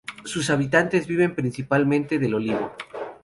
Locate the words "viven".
1.05-1.35